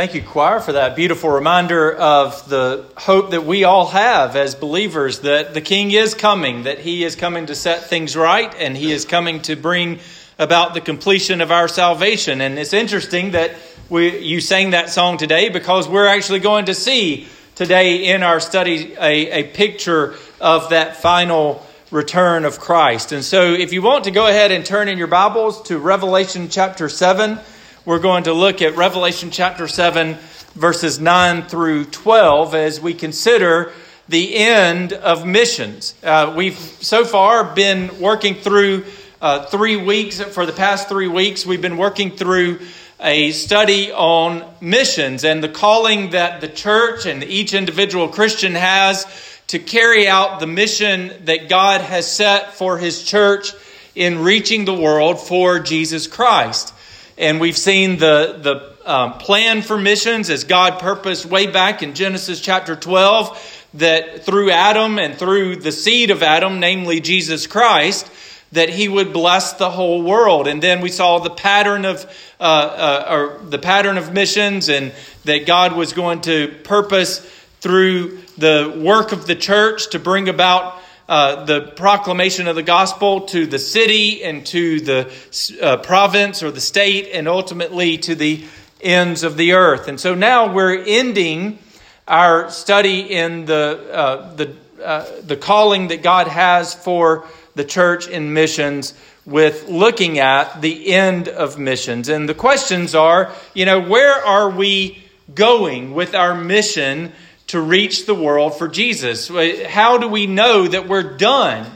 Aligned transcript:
Thank 0.00 0.14
you, 0.14 0.22
choir, 0.22 0.60
for 0.60 0.72
that 0.72 0.96
beautiful 0.96 1.28
reminder 1.28 1.92
of 1.92 2.48
the 2.48 2.86
hope 2.96 3.32
that 3.32 3.44
we 3.44 3.64
all 3.64 3.88
have 3.88 4.34
as 4.34 4.54
believers 4.54 5.20
that 5.20 5.52
the 5.52 5.60
King 5.60 5.90
is 5.90 6.14
coming, 6.14 6.62
that 6.62 6.78
he 6.78 7.04
is 7.04 7.14
coming 7.14 7.44
to 7.44 7.54
set 7.54 7.84
things 7.84 8.16
right, 8.16 8.50
and 8.58 8.74
he 8.74 8.92
is 8.92 9.04
coming 9.04 9.42
to 9.42 9.56
bring 9.56 9.98
about 10.38 10.72
the 10.72 10.80
completion 10.80 11.42
of 11.42 11.50
our 11.50 11.68
salvation. 11.68 12.40
And 12.40 12.58
it's 12.58 12.72
interesting 12.72 13.32
that 13.32 13.54
we, 13.90 14.20
you 14.20 14.40
sang 14.40 14.70
that 14.70 14.88
song 14.88 15.18
today 15.18 15.50
because 15.50 15.86
we're 15.86 16.06
actually 16.06 16.40
going 16.40 16.64
to 16.64 16.74
see 16.74 17.28
today 17.54 18.06
in 18.06 18.22
our 18.22 18.40
study 18.40 18.94
a, 18.94 19.42
a 19.42 19.42
picture 19.48 20.14
of 20.40 20.70
that 20.70 20.96
final 20.96 21.62
return 21.90 22.46
of 22.46 22.58
Christ. 22.58 23.12
And 23.12 23.22
so, 23.22 23.52
if 23.52 23.70
you 23.74 23.82
want 23.82 24.04
to 24.04 24.10
go 24.10 24.26
ahead 24.26 24.50
and 24.50 24.64
turn 24.64 24.88
in 24.88 24.96
your 24.96 25.08
Bibles 25.08 25.60
to 25.64 25.78
Revelation 25.78 26.48
chapter 26.48 26.88
7 26.88 27.38
we're 27.86 27.98
going 27.98 28.24
to 28.24 28.34
look 28.34 28.60
at 28.60 28.76
Revelation 28.76 29.30
chapter 29.30 29.66
7, 29.66 30.18
verses 30.54 31.00
9 31.00 31.44
through 31.44 31.86
12, 31.86 32.54
as 32.54 32.78
we 32.78 32.92
consider 32.92 33.72
the 34.06 34.36
end 34.36 34.92
of 34.92 35.24
missions. 35.24 35.94
Uh, 36.02 36.34
we've 36.36 36.58
so 36.58 37.06
far 37.06 37.54
been 37.54 37.98
working 37.98 38.34
through 38.34 38.84
uh, 39.22 39.46
three 39.46 39.76
weeks, 39.76 40.20
for 40.20 40.44
the 40.44 40.52
past 40.52 40.90
three 40.90 41.08
weeks, 41.08 41.46
we've 41.46 41.62
been 41.62 41.78
working 41.78 42.10
through 42.10 42.60
a 43.00 43.30
study 43.30 43.90
on 43.90 44.44
missions 44.60 45.24
and 45.24 45.42
the 45.42 45.48
calling 45.48 46.10
that 46.10 46.42
the 46.42 46.48
church 46.48 47.06
and 47.06 47.24
each 47.24 47.54
individual 47.54 48.08
Christian 48.08 48.54
has 48.54 49.06
to 49.46 49.58
carry 49.58 50.06
out 50.06 50.38
the 50.38 50.46
mission 50.46 51.12
that 51.24 51.48
God 51.48 51.80
has 51.80 52.10
set 52.10 52.52
for 52.52 52.76
his 52.76 53.02
church 53.02 53.54
in 53.94 54.18
reaching 54.18 54.66
the 54.66 54.74
world 54.74 55.18
for 55.18 55.60
Jesus 55.60 56.06
Christ 56.06 56.74
and 57.20 57.38
we've 57.38 57.56
seen 57.56 57.98
the, 57.98 58.38
the 58.40 58.90
um, 58.90 59.12
plan 59.18 59.60
for 59.60 59.78
missions 59.78 60.30
as 60.30 60.44
God 60.44 60.80
purposed 60.80 61.26
way 61.26 61.46
back 61.46 61.82
in 61.82 61.94
Genesis 61.94 62.40
chapter 62.40 62.74
12 62.74 63.68
that 63.74 64.24
through 64.24 64.50
Adam 64.50 64.98
and 64.98 65.14
through 65.14 65.56
the 65.56 65.70
seed 65.70 66.10
of 66.10 66.22
Adam, 66.22 66.58
namely 66.58 66.98
Jesus 67.00 67.46
Christ, 67.46 68.10
that 68.52 68.70
he 68.70 68.88
would 68.88 69.12
bless 69.12 69.52
the 69.52 69.70
whole 69.70 70.02
world. 70.02 70.48
And 70.48 70.62
then 70.62 70.80
we 70.80 70.88
saw 70.88 71.18
the 71.18 71.30
pattern 71.30 71.84
of 71.84 72.04
uh, 72.40 72.42
uh, 72.42 73.06
or 73.10 73.44
the 73.44 73.58
pattern 73.58 73.98
of 73.98 74.12
missions, 74.12 74.70
and 74.70 74.92
that 75.24 75.46
God 75.46 75.76
was 75.76 75.92
going 75.92 76.22
to 76.22 76.48
purpose 76.64 77.18
through 77.60 78.18
the 78.38 78.80
work 78.82 79.12
of 79.12 79.26
the 79.26 79.36
church 79.36 79.90
to 79.90 79.98
bring 79.98 80.28
about 80.28 80.80
uh, 81.10 81.44
the 81.44 81.60
proclamation 81.60 82.46
of 82.46 82.54
the 82.54 82.62
gospel 82.62 83.22
to 83.22 83.44
the 83.44 83.58
city 83.58 84.22
and 84.22 84.46
to 84.46 84.78
the 84.78 85.12
uh, 85.60 85.76
province 85.78 86.40
or 86.40 86.52
the 86.52 86.60
state 86.60 87.10
and 87.12 87.26
ultimately 87.26 87.98
to 87.98 88.14
the 88.14 88.44
ends 88.80 89.24
of 89.24 89.36
the 89.36 89.54
earth. 89.54 89.88
And 89.88 89.98
so 89.98 90.14
now 90.14 90.52
we're 90.52 90.84
ending 90.86 91.58
our 92.06 92.48
study 92.48 93.00
in 93.00 93.44
the, 93.44 93.90
uh, 93.92 94.34
the, 94.36 94.54
uh, 94.80 95.04
the 95.26 95.36
calling 95.36 95.88
that 95.88 96.04
God 96.04 96.28
has 96.28 96.74
for 96.74 97.26
the 97.56 97.64
church 97.64 98.06
in 98.06 98.32
missions 98.32 98.94
with 99.26 99.68
looking 99.68 100.20
at 100.20 100.60
the 100.60 100.92
end 100.92 101.26
of 101.26 101.58
missions. 101.58 102.08
And 102.08 102.28
the 102.28 102.34
questions 102.34 102.94
are, 102.94 103.32
you 103.52 103.64
know, 103.64 103.80
where 103.80 104.14
are 104.14 104.48
we 104.48 105.02
going 105.34 105.92
with 105.92 106.14
our 106.14 106.36
mission 106.36 107.10
to 107.50 107.60
reach 107.60 108.06
the 108.06 108.14
world 108.14 108.56
for 108.56 108.68
Jesus. 108.68 109.28
How 109.66 109.98
do 109.98 110.06
we 110.06 110.28
know 110.28 110.68
that 110.68 110.88
we're 110.88 111.16
done? 111.16 111.66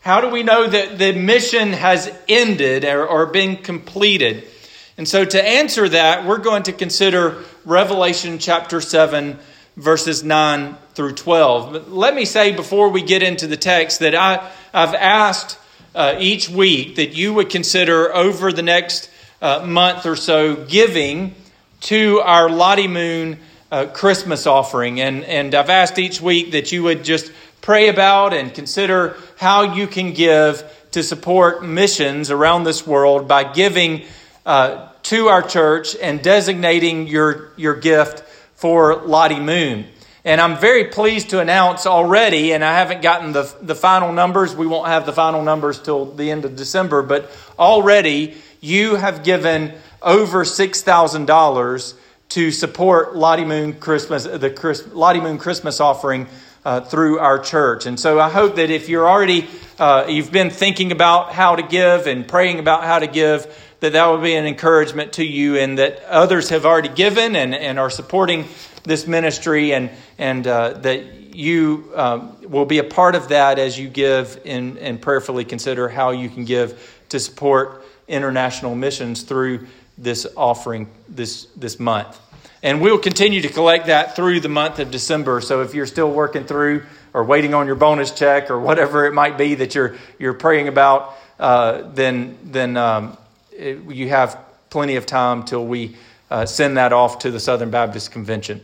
How 0.00 0.22
do 0.22 0.28
we 0.28 0.42
know 0.42 0.66
that 0.66 0.98
the 0.98 1.12
mission 1.12 1.74
has 1.74 2.10
ended 2.28 2.86
or, 2.86 3.06
or 3.06 3.26
been 3.26 3.58
completed? 3.58 4.48
And 4.96 5.06
so, 5.06 5.26
to 5.26 5.46
answer 5.46 5.86
that, 5.90 6.24
we're 6.24 6.38
going 6.38 6.62
to 6.62 6.72
consider 6.72 7.44
Revelation 7.66 8.38
chapter 8.38 8.80
7, 8.80 9.38
verses 9.76 10.24
9 10.24 10.76
through 10.94 11.12
12. 11.12 11.72
But 11.72 11.92
let 11.92 12.14
me 12.14 12.24
say 12.24 12.52
before 12.52 12.88
we 12.88 13.02
get 13.02 13.22
into 13.22 13.46
the 13.46 13.58
text 13.58 14.00
that 14.00 14.14
I, 14.14 14.50
I've 14.72 14.94
asked 14.94 15.58
uh, 15.94 16.16
each 16.18 16.48
week 16.48 16.96
that 16.96 17.14
you 17.14 17.34
would 17.34 17.50
consider 17.50 18.14
over 18.14 18.50
the 18.50 18.62
next 18.62 19.10
uh, 19.42 19.64
month 19.66 20.06
or 20.06 20.16
so 20.16 20.56
giving 20.56 21.34
to 21.80 22.20
our 22.24 22.48
Lottie 22.48 22.88
Moon 22.88 23.38
uh, 23.70 23.86
Christmas 23.86 24.46
offering. 24.46 25.00
And, 25.00 25.24
and 25.24 25.54
I've 25.54 25.70
asked 25.70 25.98
each 25.98 26.20
week 26.20 26.52
that 26.52 26.72
you 26.72 26.82
would 26.84 27.04
just 27.04 27.32
pray 27.60 27.88
about 27.88 28.32
and 28.32 28.52
consider 28.52 29.16
how 29.36 29.74
you 29.74 29.86
can 29.86 30.12
give 30.12 30.64
to 30.92 31.02
support 31.02 31.64
missions 31.64 32.30
around 32.30 32.64
this 32.64 32.86
world 32.86 33.28
by 33.28 33.52
giving 33.52 34.04
uh, 34.46 34.88
to 35.04 35.28
our 35.28 35.42
church 35.42 35.94
and 35.96 36.22
designating 36.22 37.06
your, 37.06 37.52
your 37.56 37.74
gift 37.74 38.20
for 38.54 38.96
Lottie 38.96 39.40
Moon. 39.40 39.86
And 40.24 40.40
I'm 40.40 40.58
very 40.58 40.86
pleased 40.86 41.30
to 41.30 41.40
announce 41.40 41.86
already, 41.86 42.52
and 42.52 42.64
I 42.64 42.78
haven't 42.78 43.02
gotten 43.02 43.32
the, 43.32 43.54
the 43.62 43.74
final 43.74 44.12
numbers. 44.12 44.54
We 44.54 44.66
won't 44.66 44.88
have 44.88 45.06
the 45.06 45.12
final 45.12 45.42
numbers 45.42 45.80
till 45.80 46.06
the 46.06 46.30
end 46.30 46.44
of 46.44 46.56
December, 46.56 47.02
but 47.02 47.30
already 47.58 48.36
you 48.60 48.96
have 48.96 49.22
given 49.22 49.72
over 50.02 50.44
$6,000 50.44 51.94
to 52.30 52.50
support 52.50 53.16
Lottie 53.16 53.44
Moon 53.44 53.74
Christmas, 53.74 54.24
the 54.24 54.50
Chris, 54.50 54.86
Lottie 54.92 55.20
Moon 55.20 55.38
Christmas 55.38 55.80
offering 55.80 56.26
uh, 56.64 56.80
through 56.80 57.18
our 57.18 57.38
church. 57.38 57.86
And 57.86 57.98
so 57.98 58.20
I 58.20 58.28
hope 58.28 58.56
that 58.56 58.70
if 58.70 58.88
you're 58.88 59.08
already, 59.08 59.48
uh, 59.78 60.06
you've 60.08 60.32
been 60.32 60.50
thinking 60.50 60.92
about 60.92 61.32
how 61.32 61.56
to 61.56 61.62
give 61.62 62.06
and 62.06 62.28
praying 62.28 62.58
about 62.58 62.84
how 62.84 62.98
to 62.98 63.06
give, 63.06 63.46
that 63.80 63.92
that 63.92 64.06
will 64.06 64.20
be 64.20 64.34
an 64.34 64.44
encouragement 64.44 65.14
to 65.14 65.24
you 65.24 65.56
and 65.56 65.78
that 65.78 66.04
others 66.04 66.50
have 66.50 66.66
already 66.66 66.90
given 66.90 67.36
and, 67.36 67.54
and 67.54 67.78
are 67.78 67.90
supporting 67.90 68.46
this 68.84 69.06
ministry 69.06 69.72
and, 69.72 69.90
and 70.18 70.46
uh, 70.46 70.70
that 70.70 71.34
you 71.34 71.90
um, 71.94 72.36
will 72.42 72.66
be 72.66 72.78
a 72.78 72.84
part 72.84 73.14
of 73.14 73.28
that 73.28 73.58
as 73.58 73.78
you 73.78 73.88
give 73.88 74.40
and, 74.44 74.76
and 74.78 75.00
prayerfully 75.00 75.44
consider 75.44 75.88
how 75.88 76.10
you 76.10 76.28
can 76.28 76.44
give 76.44 77.02
to 77.08 77.20
support 77.20 77.84
international 78.08 78.74
missions 78.74 79.22
through 79.22 79.66
this 79.98 80.26
offering 80.36 80.88
this, 81.08 81.46
this 81.56 81.78
month. 81.78 82.18
And 82.62 82.80
we'll 82.80 82.98
continue 82.98 83.42
to 83.42 83.48
collect 83.48 83.86
that 83.86 84.16
through 84.16 84.40
the 84.40 84.48
month 84.48 84.78
of 84.78 84.90
December. 84.90 85.40
So 85.40 85.62
if 85.62 85.74
you're 85.74 85.86
still 85.86 86.10
working 86.10 86.44
through 86.44 86.84
or 87.14 87.24
waiting 87.24 87.54
on 87.54 87.66
your 87.66 87.76
bonus 87.76 88.10
check 88.10 88.50
or 88.50 88.58
whatever 88.60 89.06
it 89.06 89.14
might 89.14 89.38
be 89.38 89.56
that 89.56 89.74
you're, 89.74 89.96
you're 90.18 90.34
praying 90.34 90.68
about, 90.68 91.14
uh, 91.38 91.82
then, 91.92 92.36
then 92.42 92.76
um, 92.76 93.16
it, 93.52 93.82
you 93.90 94.08
have 94.08 94.38
plenty 94.70 94.96
of 94.96 95.06
time 95.06 95.44
till 95.44 95.64
we 95.64 95.96
uh, 96.30 96.46
send 96.46 96.76
that 96.76 96.92
off 96.92 97.20
to 97.20 97.30
the 97.30 97.40
Southern 97.40 97.70
Baptist 97.70 98.10
Convention. 98.10 98.60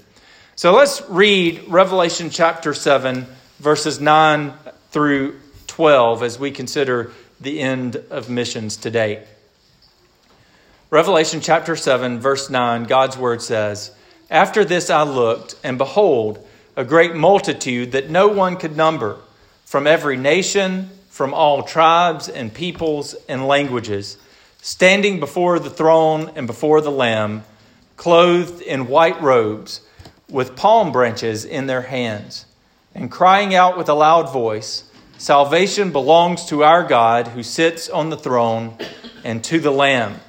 So 0.56 0.72
let's 0.72 1.02
read 1.08 1.64
Revelation 1.68 2.30
chapter 2.30 2.74
7, 2.74 3.26
verses 3.58 4.00
9 4.00 4.52
through 4.90 5.40
12 5.68 6.22
as 6.22 6.38
we 6.38 6.50
consider 6.50 7.12
the 7.40 7.60
end 7.60 7.96
of 8.10 8.28
missions 8.28 8.76
today. 8.76 9.24
Revelation 10.94 11.40
chapter 11.40 11.74
7, 11.74 12.20
verse 12.20 12.48
9, 12.48 12.84
God's 12.84 13.18
word 13.18 13.42
says, 13.42 13.90
After 14.30 14.64
this 14.64 14.90
I 14.90 15.02
looked, 15.02 15.56
and 15.64 15.76
behold, 15.76 16.46
a 16.76 16.84
great 16.84 17.16
multitude 17.16 17.90
that 17.90 18.10
no 18.10 18.28
one 18.28 18.56
could 18.56 18.76
number, 18.76 19.16
from 19.64 19.88
every 19.88 20.16
nation, 20.16 20.90
from 21.08 21.34
all 21.34 21.64
tribes 21.64 22.28
and 22.28 22.54
peoples 22.54 23.16
and 23.28 23.48
languages, 23.48 24.18
standing 24.62 25.18
before 25.18 25.58
the 25.58 25.68
throne 25.68 26.30
and 26.36 26.46
before 26.46 26.80
the 26.80 26.92
Lamb, 26.92 27.42
clothed 27.96 28.62
in 28.62 28.86
white 28.86 29.20
robes, 29.20 29.80
with 30.30 30.54
palm 30.54 30.92
branches 30.92 31.44
in 31.44 31.66
their 31.66 31.82
hands, 31.82 32.46
and 32.94 33.10
crying 33.10 33.52
out 33.52 33.76
with 33.76 33.88
a 33.88 33.94
loud 33.94 34.32
voice, 34.32 34.84
Salvation 35.18 35.90
belongs 35.90 36.44
to 36.44 36.62
our 36.62 36.84
God 36.84 37.26
who 37.26 37.42
sits 37.42 37.88
on 37.88 38.10
the 38.10 38.16
throne 38.16 38.78
and 39.24 39.42
to 39.42 39.58
the 39.58 39.72
Lamb. 39.72 40.20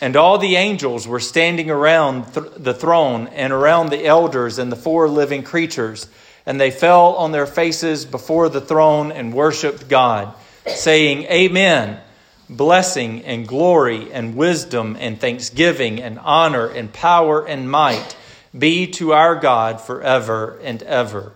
And 0.00 0.16
all 0.16 0.38
the 0.38 0.56
angels 0.56 1.06
were 1.06 1.20
standing 1.20 1.70
around 1.70 2.32
th- 2.32 2.52
the 2.56 2.72
throne 2.72 3.28
and 3.28 3.52
around 3.52 3.90
the 3.90 4.06
elders 4.06 4.58
and 4.58 4.72
the 4.72 4.76
four 4.76 5.08
living 5.08 5.42
creatures. 5.42 6.08
And 6.46 6.60
they 6.60 6.70
fell 6.70 7.14
on 7.16 7.32
their 7.32 7.46
faces 7.46 8.06
before 8.06 8.48
the 8.48 8.62
throne 8.62 9.12
and 9.12 9.34
worshiped 9.34 9.88
God, 9.88 10.34
saying, 10.66 11.24
Amen. 11.24 12.00
Blessing 12.48 13.24
and 13.24 13.46
glory 13.46 14.10
and 14.12 14.34
wisdom 14.34 14.96
and 14.98 15.20
thanksgiving 15.20 16.00
and 16.00 16.18
honor 16.18 16.66
and 16.66 16.92
power 16.92 17.46
and 17.46 17.70
might 17.70 18.16
be 18.56 18.88
to 18.88 19.12
our 19.12 19.36
God 19.36 19.80
forever 19.80 20.58
and 20.62 20.82
ever. 20.82 21.32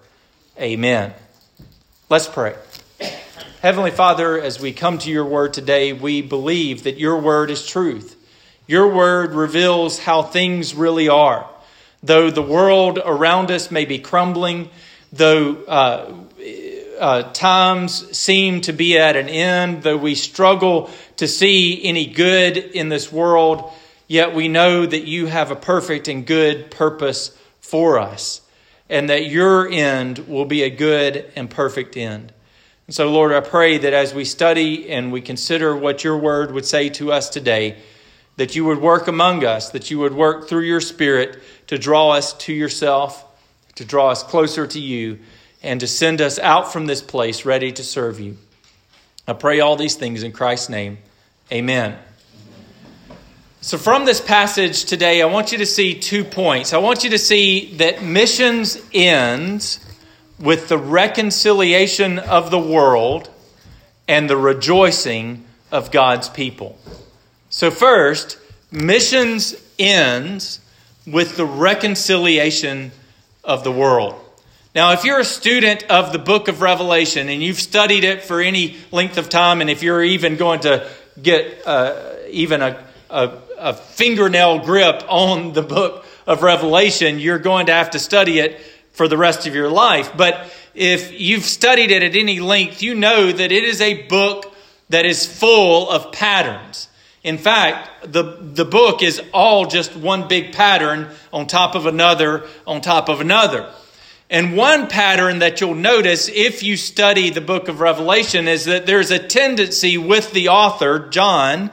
Amen. 0.59 1.13
Let's 2.09 2.27
pray. 2.27 2.57
Heavenly 3.61 3.93
Father, 3.93 4.41
as 4.41 4.61
we 4.61 4.73
come 4.73 4.99
to 4.99 5.11
your 5.11 5.25
word 5.25 5.53
today, 5.53 5.93
we 5.93 6.21
believe 6.23 6.85
that 6.85 6.99
your 6.99 7.21
word 7.21 7.51
is 7.51 7.67
truth. 7.67 8.17
Your 8.67 8.89
word 8.89 9.33
reveals 9.33 9.99
how 9.99 10.23
things 10.23 10.75
really 10.75 11.09
are. 11.09 11.49
Though 12.03 12.31
the 12.31 12.43
world 12.43 12.99
around 13.05 13.51
us 13.51 13.71
may 13.71 13.85
be 13.85 13.99
crumbling, 13.99 14.71
though 15.13 15.57
uh, 15.65 16.15
uh, 16.99 17.23
times 17.33 18.17
seem 18.17 18.63
to 18.63 18.73
be 18.73 18.99
at 18.99 19.17
an 19.17 19.29
end, 19.29 19.83
though 19.83 19.97
we 19.97 20.15
struggle 20.15 20.91
to 21.17 21.29
see 21.29 21.85
any 21.85 22.07
good 22.07 22.57
in 22.57 22.89
this 22.89 23.13
world, 23.13 23.71
yet 24.07 24.35
we 24.35 24.49
know 24.49 24.87
that 24.87 25.07
you 25.07 25.27
have 25.27 25.51
a 25.51 25.57
perfect 25.57 26.09
and 26.09 26.27
good 26.27 26.71
purpose 26.71 27.37
for 27.61 27.99
us, 27.99 28.41
and 28.89 29.11
that 29.11 29.27
your 29.27 29.69
end 29.69 30.19
will 30.21 30.45
be 30.47 30.63
a 30.63 30.71
good 30.71 31.31
and 31.37 31.51
perfect 31.51 31.97
end. 31.97 32.33
And 32.87 32.95
so, 32.95 33.11
Lord, 33.11 33.33
I 33.33 33.41
pray 33.41 33.79
that 33.79 33.93
as 33.93 34.15
we 34.15 34.25
study 34.25 34.91
and 34.91 35.13
we 35.13 35.21
consider 35.21 35.77
what 35.77 36.05
your 36.05 36.17
word 36.17 36.53
would 36.53 36.67
say 36.67 36.89
to 36.91 37.13
us 37.13 37.29
today, 37.31 37.79
that 38.37 38.57
you 38.57 38.65
would 38.65 38.79
work 38.79 39.07
among 39.07 39.45
us, 39.45 39.71
that 39.71 39.91
you 39.91 39.99
would 40.01 40.15
work 40.15 40.49
through 40.49 40.63
your 40.63 40.81
Spirit 40.81 41.41
to 41.69 41.79
draw 41.79 42.11
us 42.11 42.33
to 42.35 42.53
yourself, 42.53 43.25
to 43.77 43.85
draw 43.85 44.11
us 44.11 44.23
closer 44.23 44.67
to 44.67 44.81
you, 44.81 45.19
and 45.63 45.81
to 45.81 45.87
send 45.87 46.21
us 46.21 46.39
out 46.39 46.73
from 46.73 46.87
this 46.87 47.01
place 47.01 47.45
ready 47.45 47.73
to 47.73 47.83
serve 47.83 48.21
you. 48.21 48.37
I 49.27 49.33
pray 49.33 49.61
all 49.61 49.77
these 49.77 49.95
things 49.95 50.23
in 50.23 50.33
Christ's 50.33 50.69
name. 50.69 50.99
Amen. 51.51 51.97
So, 53.63 53.79
from 53.79 54.05
this 54.05 54.21
passage 54.21 54.85
today, 54.85 55.23
I 55.23 55.25
want 55.25 55.51
you 55.51 55.59
to 55.59 55.67
see 55.67 55.99
two 55.99 56.23
points. 56.23 56.75
I 56.75 56.79
want 56.79 57.03
you 57.03 57.11
to 57.11 57.19
see 57.19 57.77
that 57.77 58.03
missions 58.03 58.79
ends 58.93 59.81
with 60.39 60.69
the 60.69 60.77
reconciliation 60.77 62.19
of 62.19 62.51
the 62.51 62.59
world 62.59 63.31
and 64.07 64.29
the 64.29 64.37
rejoicing 64.37 65.47
of 65.73 65.91
God's 65.91 66.29
people. 66.29 66.79
So, 67.55 67.71
first, 67.71 68.37
missions 68.73 69.55
ends 69.79 70.59
with 71.07 71.37
the 71.37 71.47
reconciliation 71.47 72.91
of 73.45 73.63
the 73.63 73.71
world. 73.71 74.17
Now, 74.75 74.91
if 74.91 75.05
you're 75.05 75.21
a 75.21 75.25
student 75.25 75.85
of 75.89 76.13
the 76.13 76.19
book 76.19 76.49
of 76.49 76.63
Revelation 76.63 77.29
and 77.29 77.41
you've 77.41 77.61
studied 77.61 78.03
it 78.03 78.25
for 78.25 78.41
any 78.41 78.77
length 78.91 79.19
of 79.19 79.29
time, 79.29 79.61
and 79.61 79.71
if 79.71 79.85
you're 79.85 80.03
even 80.03 80.35
going 80.35 80.63
to 80.63 80.91
get 81.23 81.65
uh, 81.65 82.15
even 82.29 82.61
a, 82.61 82.85
a 83.09 83.39
a 83.57 83.75
fingernail 83.75 84.59
grip 84.65 85.05
on 85.07 85.53
the 85.53 85.63
book 85.63 86.05
of 86.27 86.43
Revelation, 86.43 87.21
you're 87.21 87.39
going 87.39 87.67
to 87.67 87.73
have 87.73 87.91
to 87.91 88.01
study 88.01 88.41
it 88.41 88.61
for 88.95 89.07
the 89.07 89.17
rest 89.17 89.47
of 89.47 89.55
your 89.55 89.71
life. 89.71 90.17
But 90.17 90.53
if 90.75 91.21
you've 91.21 91.45
studied 91.45 91.93
it 91.93 92.03
at 92.03 92.17
any 92.17 92.41
length, 92.41 92.83
you 92.83 92.97
know 92.97 93.31
that 93.31 93.53
it 93.53 93.63
is 93.63 93.81
a 93.81 94.09
book 94.09 94.53
that 94.89 95.07
is 95.07 95.25
full 95.25 95.89
of 95.89 96.11
patterns. 96.11 96.89
In 97.25 97.39
fact, 97.39 98.13
the, 98.13 98.39
the 98.41 98.67
book 98.67 99.03
is 99.03 99.21
all 99.33 99.65
just 99.65 99.97
one 99.97 100.29
big 100.29 100.53
pattern 100.53 101.09
on 101.33 101.47
top 101.47 101.75
of 101.75 101.87
another, 101.87 102.47
on 102.67 102.83
top 102.83 103.09
of 103.09 103.23
another. 103.23 103.73
And 104.29 104.57
one 104.57 104.89
pattern 104.89 105.39
that 105.39 105.61
you'll 105.61 105.75
notice 105.75 106.29
if 106.29 106.63
you 106.63 106.77
study 106.77 107.31
the 107.31 107.41
book 107.41 107.69
of 107.69 107.81
Revelation 107.81 108.47
is 108.47 108.67
that 108.67 108.85
there's 108.85 109.11
a 109.11 109.19
tendency 109.19 109.97
with 109.97 110.33
the 110.33 110.49
author, 110.49 111.09
John, 111.09 111.71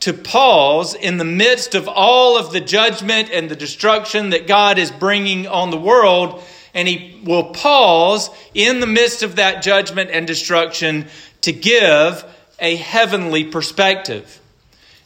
to 0.00 0.14
pause 0.14 0.94
in 0.94 1.18
the 1.18 1.24
midst 1.26 1.74
of 1.74 1.86
all 1.86 2.38
of 2.38 2.52
the 2.52 2.60
judgment 2.60 3.30
and 3.30 3.50
the 3.50 3.56
destruction 3.56 4.30
that 4.30 4.46
God 4.46 4.78
is 4.78 4.90
bringing 4.90 5.46
on 5.46 5.70
the 5.70 5.78
world. 5.78 6.42
And 6.72 6.88
he 6.88 7.20
will 7.22 7.52
pause 7.52 8.30
in 8.54 8.80
the 8.80 8.86
midst 8.86 9.22
of 9.22 9.36
that 9.36 9.62
judgment 9.62 10.10
and 10.10 10.26
destruction 10.26 11.08
to 11.42 11.52
give 11.52 12.24
a 12.58 12.76
heavenly 12.76 13.44
perspective. 13.44 14.39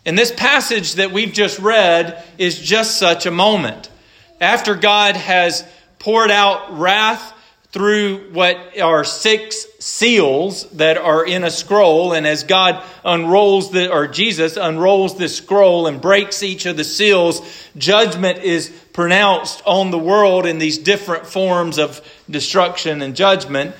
And 0.06 0.18
this 0.18 0.32
passage 0.32 0.94
that 0.94 1.12
we've 1.12 1.32
just 1.32 1.58
read 1.58 2.22
is 2.38 2.60
just 2.60 2.98
such 2.98 3.26
a 3.26 3.30
moment. 3.30 3.88
After 4.40 4.74
God 4.74 5.16
has 5.16 5.64
poured 5.98 6.30
out 6.30 6.78
wrath 6.78 7.32
through 7.74 8.30
what 8.32 8.78
are 8.80 9.02
six 9.02 9.66
seals 9.80 10.70
that 10.70 10.96
are 10.96 11.26
in 11.26 11.42
a 11.42 11.50
scroll. 11.50 12.12
And 12.12 12.24
as 12.24 12.44
God 12.44 12.80
unrolls 13.04 13.72
the, 13.72 13.90
or 13.90 14.06
Jesus 14.06 14.56
unrolls 14.56 15.18
this 15.18 15.38
scroll 15.38 15.88
and 15.88 16.00
breaks 16.00 16.44
each 16.44 16.66
of 16.66 16.76
the 16.76 16.84
seals, 16.84 17.40
judgment 17.76 18.38
is 18.44 18.68
pronounced 18.92 19.60
on 19.66 19.90
the 19.90 19.98
world 19.98 20.46
in 20.46 20.58
these 20.58 20.78
different 20.78 21.26
forms 21.26 21.78
of 21.78 22.00
destruction 22.30 23.02
and 23.02 23.16
judgment. 23.16 23.74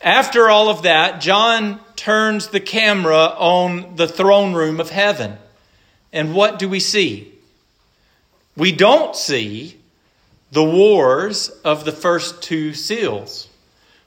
After 0.00 0.50
all 0.50 0.68
of 0.68 0.82
that, 0.82 1.20
John 1.20 1.78
turns 1.96 2.48
the 2.48 2.60
camera 2.60 3.34
on 3.36 3.96
the 3.96 4.08
throne 4.08 4.54
room 4.54 4.80
of 4.80 4.90
heaven. 4.90 5.38
And 6.12 6.34
what 6.34 6.58
do 6.58 6.68
we 6.68 6.80
see? 6.80 7.32
We 8.56 8.72
don't 8.72 9.14
see 9.14 9.78
the 10.50 10.64
wars 10.64 11.48
of 11.64 11.84
the 11.84 11.92
first 11.92 12.42
two 12.42 12.72
seals. 12.72 13.48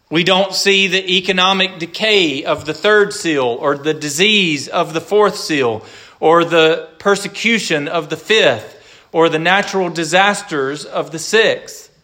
We 0.10 0.24
don't 0.24 0.54
see 0.54 0.88
the 0.88 1.18
economic 1.18 1.78
decay 1.78 2.44
of 2.44 2.66
the 2.66 2.74
third 2.74 3.14
seal, 3.14 3.46
or 3.46 3.78
the 3.78 3.94
disease 3.94 4.68
of 4.68 4.94
the 4.94 5.02
fourth 5.02 5.36
seal, 5.36 5.86
or 6.20 6.44
the 6.44 6.90
persecution 6.98 7.88
of 7.88 8.10
the 8.10 8.18
fifth, 8.18 9.08
or 9.12 9.30
the 9.30 9.38
natural 9.38 9.90
disasters 9.90 10.84
of 10.84 11.12
the 11.12 11.20
sixth. 11.20 11.96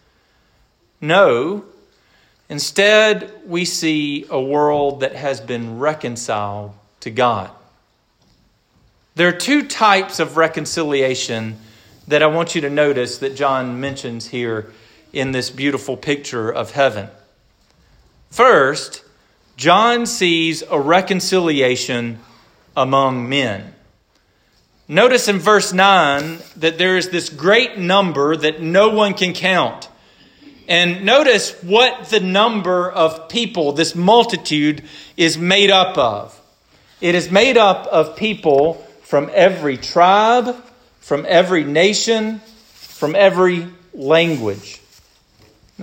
No. 1.01 1.65
Instead, 2.49 3.31
we 3.47 3.65
see 3.65 4.25
a 4.29 4.39
world 4.39 4.99
that 4.99 5.15
has 5.15 5.41
been 5.41 5.79
reconciled 5.79 6.73
to 6.99 7.09
God. 7.09 7.49
There 9.15 9.27
are 9.27 9.37
two 9.37 9.67
types 9.67 10.19
of 10.19 10.37
reconciliation 10.37 11.57
that 12.07 12.21
I 12.21 12.27
want 12.27 12.53
you 12.53 12.61
to 12.61 12.69
notice 12.69 13.17
that 13.19 13.35
John 13.35 13.79
mentions 13.79 14.27
here 14.27 14.71
in 15.13 15.31
this 15.31 15.49
beautiful 15.49 15.97
picture 15.97 16.51
of 16.51 16.71
heaven. 16.71 17.09
First, 18.29 19.03
John 19.57 20.05
sees 20.05 20.61
a 20.69 20.79
reconciliation 20.79 22.19
among 22.75 23.29
men. 23.29 23.73
Notice 24.87 25.27
in 25.27 25.39
verse 25.39 25.73
9 25.73 26.39
that 26.57 26.77
there 26.77 26.97
is 26.97 27.09
this 27.09 27.29
great 27.29 27.77
number 27.77 28.35
that 28.35 28.61
no 28.61 28.89
one 28.89 29.13
can 29.13 29.33
count. 29.33 29.87
And 30.67 31.05
notice 31.05 31.51
what 31.61 32.09
the 32.09 32.19
number 32.19 32.89
of 32.91 33.29
people, 33.29 33.73
this 33.73 33.95
multitude, 33.95 34.83
is 35.15 35.37
made 35.37 35.69
up 35.69 35.97
of. 35.97 36.39
It 37.01 37.13
is 37.15 37.29
made 37.29 37.57
up 37.57 37.85
of 37.87 38.15
people 38.15 38.75
from 39.03 39.29
every 39.33 39.77
tribe, 39.77 40.55
from 40.99 41.25
every 41.27 41.63
nation, 41.63 42.39
from 42.73 43.15
every 43.15 43.67
language. 43.93 44.81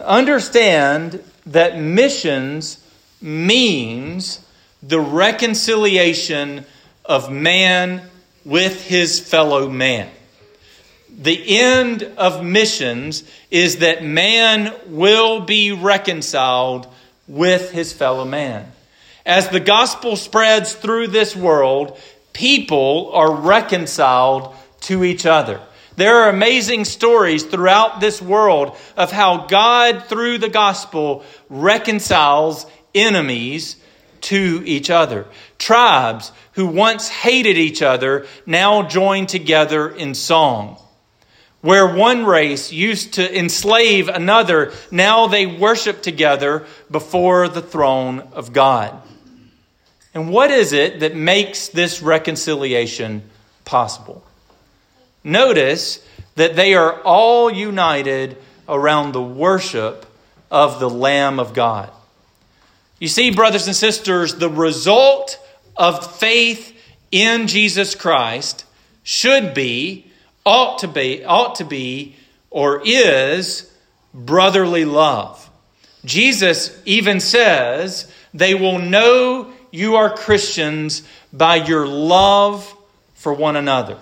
Understand 0.02 1.22
that 1.46 1.78
missions 1.78 2.84
means 3.20 4.44
the 4.82 5.00
reconciliation 5.00 6.64
of 7.04 7.30
man 7.30 8.02
with 8.44 8.84
his 8.84 9.20
fellow 9.20 9.68
man. 9.68 10.10
The 11.18 11.58
end 11.58 12.02
of 12.16 12.42
missions 12.42 13.22
is 13.50 13.78
that 13.78 14.02
man 14.02 14.74
will 14.86 15.40
be 15.40 15.72
reconciled 15.72 16.86
with 17.28 17.70
his 17.70 17.92
fellow 17.92 18.24
man. 18.24 18.72
As 19.24 19.48
the 19.48 19.60
gospel 19.60 20.16
spreads 20.16 20.74
through 20.74 21.08
this 21.08 21.36
world, 21.36 21.98
people 22.32 23.10
are 23.12 23.32
reconciled 23.32 24.54
to 24.82 25.04
each 25.04 25.26
other. 25.26 25.60
There 25.96 26.22
are 26.22 26.30
amazing 26.30 26.86
stories 26.86 27.44
throughout 27.44 28.00
this 28.00 28.22
world 28.22 28.76
of 28.96 29.12
how 29.12 29.46
God, 29.46 30.06
through 30.06 30.38
the 30.38 30.48
gospel, 30.48 31.24
reconciles 31.50 32.66
enemies 32.94 33.76
to 34.22 34.62
each 34.64 34.88
other. 34.88 35.26
Tribes 35.58 36.32
who 36.52 36.66
once 36.66 37.08
hated 37.08 37.58
each 37.58 37.82
other 37.82 38.26
now 38.46 38.82
join 38.88 39.26
together 39.26 39.90
in 39.90 40.14
song. 40.14 40.78
Where 41.62 41.86
one 41.86 42.26
race 42.26 42.72
used 42.72 43.14
to 43.14 43.38
enslave 43.38 44.08
another, 44.08 44.72
now 44.90 45.28
they 45.28 45.46
worship 45.46 46.02
together 46.02 46.66
before 46.90 47.48
the 47.48 47.62
throne 47.62 48.20
of 48.32 48.52
God. 48.52 49.00
And 50.12 50.30
what 50.30 50.50
is 50.50 50.72
it 50.72 51.00
that 51.00 51.16
makes 51.16 51.68
this 51.68 52.02
reconciliation 52.02 53.22
possible? 53.64 54.22
Notice 55.24 56.06
that 56.34 56.56
they 56.56 56.74
are 56.74 57.00
all 57.02 57.50
united 57.50 58.36
around 58.68 59.12
the 59.12 59.22
worship 59.22 60.04
of 60.50 60.80
the 60.80 60.90
Lamb 60.90 61.38
of 61.38 61.54
God. 61.54 61.90
You 62.98 63.08
see, 63.08 63.30
brothers 63.30 63.66
and 63.66 63.76
sisters, 63.76 64.34
the 64.34 64.50
result 64.50 65.38
of 65.76 66.18
faith 66.18 66.76
in 67.10 67.46
Jesus 67.46 67.94
Christ 67.94 68.64
should 69.02 69.54
be, 69.54 70.11
ought 70.44 70.78
to 70.78 70.88
be, 70.88 71.24
ought 71.24 71.56
to 71.56 71.64
be, 71.64 72.16
or 72.50 72.82
is 72.84 73.70
brotherly 74.12 74.84
love. 74.84 75.48
Jesus 76.04 76.76
even 76.84 77.20
says, 77.20 78.10
they 78.34 78.54
will 78.54 78.78
know 78.78 79.52
you 79.70 79.96
are 79.96 80.14
Christians 80.14 81.02
by 81.32 81.56
your 81.56 81.86
love 81.86 82.74
for 83.14 83.32
one 83.32 83.56
another. 83.56 83.98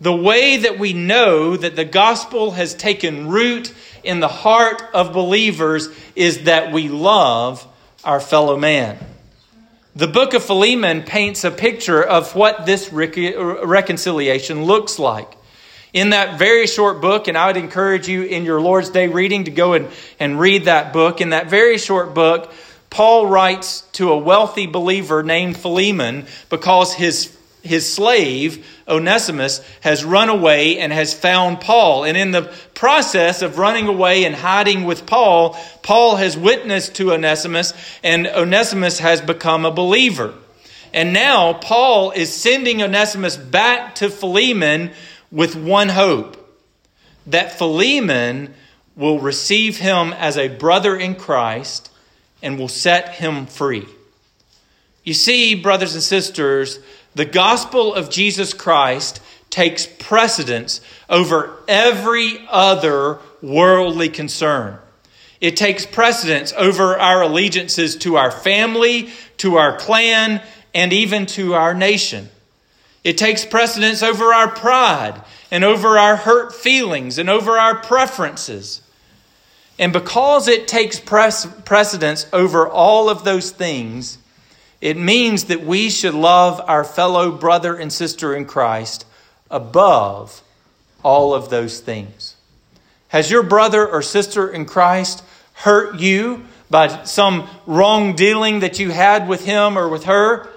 The 0.00 0.14
way 0.14 0.58
that 0.58 0.78
we 0.78 0.92
know 0.92 1.56
that 1.56 1.74
the 1.74 1.84
gospel 1.84 2.52
has 2.52 2.72
taken 2.72 3.28
root 3.28 3.74
in 4.04 4.20
the 4.20 4.28
heart 4.28 4.80
of 4.94 5.12
believers 5.12 5.88
is 6.14 6.44
that 6.44 6.72
we 6.72 6.88
love 6.88 7.66
our 8.04 8.20
fellow 8.20 8.56
man. 8.56 8.96
The 9.96 10.06
book 10.06 10.34
of 10.34 10.44
Philemon 10.44 11.02
paints 11.02 11.42
a 11.42 11.50
picture 11.50 12.00
of 12.00 12.36
what 12.36 12.64
this 12.64 12.92
reconciliation 12.92 14.62
looks 14.62 15.00
like. 15.00 15.32
In 15.92 16.10
that 16.10 16.38
very 16.38 16.66
short 16.66 17.00
book, 17.00 17.28
and 17.28 17.38
I 17.38 17.46
would 17.46 17.56
encourage 17.56 18.08
you 18.08 18.22
in 18.22 18.44
your 18.44 18.60
Lord's 18.60 18.90
Day 18.90 19.08
reading 19.08 19.44
to 19.44 19.50
go 19.50 19.72
and, 19.72 19.88
and 20.20 20.38
read 20.38 20.66
that 20.66 20.92
book. 20.92 21.22
In 21.22 21.30
that 21.30 21.48
very 21.48 21.78
short 21.78 22.12
book, 22.12 22.52
Paul 22.90 23.26
writes 23.26 23.82
to 23.92 24.12
a 24.12 24.18
wealthy 24.18 24.66
believer 24.66 25.22
named 25.22 25.56
Philemon 25.56 26.26
because 26.50 26.92
his, 26.92 27.34
his 27.62 27.90
slave, 27.90 28.66
Onesimus, 28.86 29.62
has 29.80 30.04
run 30.04 30.28
away 30.28 30.78
and 30.78 30.92
has 30.92 31.14
found 31.14 31.62
Paul. 31.62 32.04
And 32.04 32.18
in 32.18 32.32
the 32.32 32.52
process 32.74 33.40
of 33.40 33.56
running 33.56 33.88
away 33.88 34.24
and 34.24 34.34
hiding 34.34 34.84
with 34.84 35.06
Paul, 35.06 35.56
Paul 35.82 36.16
has 36.16 36.36
witnessed 36.36 36.96
to 36.96 37.12
Onesimus, 37.12 37.72
and 38.02 38.26
Onesimus 38.26 38.98
has 38.98 39.22
become 39.22 39.64
a 39.64 39.70
believer. 39.70 40.34
And 40.92 41.12
now 41.12 41.54
Paul 41.54 42.10
is 42.12 42.34
sending 42.34 42.82
Onesimus 42.82 43.36
back 43.36 43.94
to 43.96 44.08
Philemon 44.08 44.92
with 45.30 45.56
one 45.56 45.88
hope 45.90 46.36
that 47.26 47.58
Philemon 47.58 48.54
will 48.96 49.20
receive 49.20 49.78
him 49.78 50.12
as 50.14 50.36
a 50.36 50.48
brother 50.48 50.96
in 50.96 51.14
Christ 51.14 51.90
and 52.42 52.58
will 52.58 52.68
set 52.68 53.16
him 53.16 53.46
free. 53.46 53.86
You 55.04 55.14
see, 55.14 55.54
brothers 55.54 55.94
and 55.94 56.02
sisters, 56.02 56.80
the 57.14 57.24
gospel 57.24 57.94
of 57.94 58.10
Jesus 58.10 58.52
Christ 58.52 59.20
takes 59.50 59.86
precedence 59.86 60.80
over 61.08 61.56
every 61.66 62.46
other 62.48 63.18
worldly 63.40 64.08
concern. 64.08 64.78
It 65.40 65.56
takes 65.56 65.86
precedence 65.86 66.52
over 66.56 66.98
our 66.98 67.22
allegiances 67.22 67.96
to 67.98 68.16
our 68.16 68.30
family, 68.30 69.10
to 69.38 69.56
our 69.56 69.76
clan, 69.76 70.42
and 70.74 70.92
even 70.92 71.26
to 71.26 71.54
our 71.54 71.74
nation. 71.74 72.28
It 73.08 73.16
takes 73.16 73.42
precedence 73.42 74.02
over 74.02 74.34
our 74.34 74.48
pride 74.48 75.22
and 75.50 75.64
over 75.64 75.98
our 75.98 76.14
hurt 76.14 76.54
feelings 76.54 77.16
and 77.16 77.30
over 77.30 77.52
our 77.52 77.76
preferences. 77.76 78.82
And 79.78 79.94
because 79.94 80.46
it 80.46 80.68
takes 80.68 81.00
precedence 81.00 82.26
over 82.34 82.68
all 82.68 83.08
of 83.08 83.24
those 83.24 83.50
things, 83.50 84.18
it 84.82 84.98
means 84.98 85.44
that 85.44 85.64
we 85.64 85.88
should 85.88 86.12
love 86.12 86.60
our 86.66 86.84
fellow 86.84 87.32
brother 87.32 87.74
and 87.74 87.90
sister 87.90 88.36
in 88.36 88.44
Christ 88.44 89.06
above 89.50 90.42
all 91.02 91.32
of 91.32 91.48
those 91.48 91.80
things. 91.80 92.36
Has 93.08 93.30
your 93.30 93.42
brother 93.42 93.88
or 93.88 94.02
sister 94.02 94.50
in 94.50 94.66
Christ 94.66 95.24
hurt 95.54 95.98
you 95.98 96.44
by 96.68 97.04
some 97.04 97.48
wrong 97.66 98.14
dealing 98.14 98.60
that 98.60 98.78
you 98.78 98.90
had 98.90 99.28
with 99.28 99.46
him 99.46 99.78
or 99.78 99.88
with 99.88 100.04
her? 100.04 100.50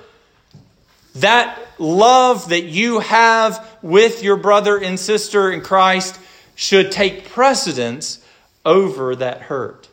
That 1.15 1.57
love 1.81 2.49
that 2.49 2.63
you 2.63 2.99
have 2.99 3.67
with 3.81 4.23
your 4.23 4.37
brother 4.37 4.77
and 4.77 4.99
sister 4.99 5.51
in 5.51 5.61
Christ 5.61 6.19
should 6.55 6.91
take 6.91 7.29
precedence 7.29 8.23
over 8.63 9.15
that 9.15 9.41
hurt? 9.41 9.89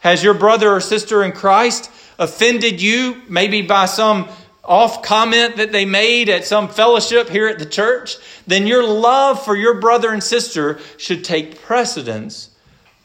Has 0.00 0.22
your 0.22 0.34
brother 0.34 0.72
or 0.72 0.80
sister 0.80 1.22
in 1.22 1.32
Christ 1.32 1.90
offended 2.18 2.82
you, 2.82 3.22
maybe 3.28 3.62
by 3.62 3.86
some 3.86 4.28
off 4.64 5.02
comment 5.02 5.56
that 5.56 5.72
they 5.72 5.84
made 5.84 6.28
at 6.28 6.44
some 6.44 6.68
fellowship 6.68 7.28
here 7.28 7.48
at 7.48 7.58
the 7.58 7.66
church? 7.66 8.16
Then 8.46 8.66
your 8.66 8.84
love 8.84 9.44
for 9.44 9.56
your 9.56 9.80
brother 9.80 10.10
and 10.12 10.22
sister 10.22 10.78
should 10.96 11.24
take 11.24 11.60
precedence 11.62 12.50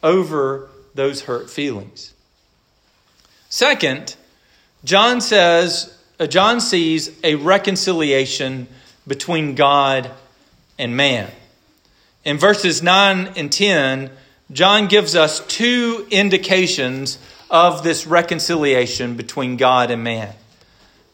over 0.02 0.68
those 0.94 1.22
hurt 1.22 1.48
feelings. 1.48 2.12
Second, 3.48 4.16
John 4.84 5.20
says, 5.20 5.93
Uh, 6.18 6.26
John 6.26 6.60
sees 6.60 7.10
a 7.24 7.34
reconciliation 7.34 8.68
between 9.06 9.54
God 9.54 10.10
and 10.78 10.96
man. 10.96 11.30
In 12.24 12.38
verses 12.38 12.82
9 12.82 13.32
and 13.36 13.52
10, 13.52 14.10
John 14.52 14.86
gives 14.86 15.16
us 15.16 15.44
two 15.46 16.06
indications 16.10 17.18
of 17.50 17.82
this 17.82 18.06
reconciliation 18.06 19.16
between 19.16 19.56
God 19.56 19.90
and 19.90 20.04
man. 20.04 20.34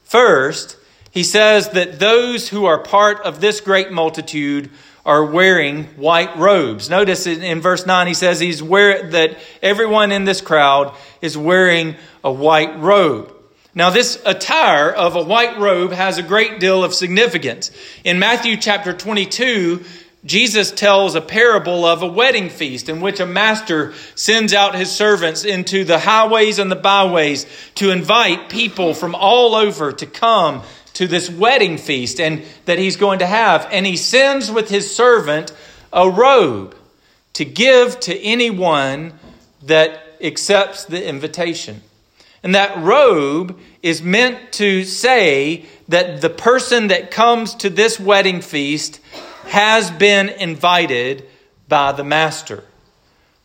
First, 0.04 0.76
he 1.10 1.24
says 1.24 1.70
that 1.70 1.98
those 1.98 2.48
who 2.48 2.66
are 2.66 2.78
part 2.78 3.20
of 3.22 3.40
this 3.40 3.60
great 3.60 3.90
multitude 3.90 4.70
are 5.06 5.24
wearing 5.24 5.84
white 5.96 6.36
robes. 6.36 6.90
Notice 6.90 7.26
in, 7.26 7.60
verse 7.60 7.86
9 7.86 8.06
he 8.06 8.14
says 8.14 8.38
he's 8.38 8.62
wear, 8.62 9.10
that 9.10 9.38
everyone 9.62 10.12
in 10.12 10.24
this 10.24 10.40
crowd 10.40 10.94
is 11.22 11.38
wearing 11.38 11.96
a 12.22 12.30
white 12.30 12.78
robe. 12.78 13.34
Now, 13.74 13.90
this 13.90 14.20
attire 14.26 14.90
of 14.90 15.14
a 15.14 15.22
white 15.22 15.58
robe 15.58 15.92
has 15.92 16.18
a 16.18 16.24
great 16.24 16.58
deal 16.58 16.82
of 16.82 16.92
significance. 16.92 17.70
In 18.02 18.18
Matthew 18.18 18.56
chapter 18.56 18.92
22, 18.92 19.84
Jesus 20.24 20.70
tells 20.70 21.14
a 21.14 21.20
parable 21.20 21.84
of 21.84 22.02
a 22.02 22.06
wedding 22.06 22.50
feast 22.50 22.88
in 22.88 23.00
which 23.00 23.20
a 23.20 23.26
master 23.26 23.94
sends 24.16 24.52
out 24.52 24.74
his 24.74 24.90
servants 24.90 25.44
into 25.44 25.84
the 25.84 26.00
highways 26.00 26.58
and 26.58 26.70
the 26.70 26.76
byways 26.76 27.46
to 27.76 27.90
invite 27.90 28.50
people 28.50 28.92
from 28.92 29.14
all 29.14 29.54
over 29.54 29.92
to 29.92 30.06
come 30.06 30.62
to 30.94 31.06
this 31.06 31.30
wedding 31.30 31.78
feast 31.78 32.20
and 32.20 32.42
that 32.66 32.78
he's 32.78 32.96
going 32.96 33.20
to 33.20 33.26
have. 33.26 33.66
And 33.70 33.86
he 33.86 33.96
sends 33.96 34.50
with 34.50 34.68
his 34.68 34.94
servant 34.94 35.52
a 35.92 36.10
robe 36.10 36.76
to 37.34 37.44
give 37.44 37.98
to 38.00 38.18
anyone 38.18 39.14
that 39.62 40.02
accepts 40.20 40.84
the 40.84 41.06
invitation. 41.06 41.82
And 42.42 42.54
that 42.54 42.82
robe 42.82 43.58
is 43.82 44.02
meant 44.02 44.52
to 44.52 44.84
say 44.84 45.66
that 45.88 46.20
the 46.20 46.30
person 46.30 46.88
that 46.88 47.10
comes 47.10 47.54
to 47.56 47.70
this 47.70 48.00
wedding 48.00 48.40
feast 48.40 49.00
has 49.46 49.90
been 49.90 50.28
invited 50.28 51.26
by 51.68 51.92
the 51.92 52.04
master. 52.04 52.64